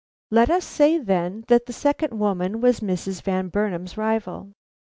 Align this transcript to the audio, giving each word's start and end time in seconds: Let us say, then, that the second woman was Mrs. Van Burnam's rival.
Let 0.31 0.49
us 0.49 0.65
say, 0.65 0.97
then, 0.97 1.45
that 1.47 1.67
the 1.67 1.73
second 1.73 2.17
woman 2.17 2.59
was 2.59 2.79
Mrs. 2.79 3.21
Van 3.21 3.49
Burnam's 3.49 3.97
rival. 3.97 4.53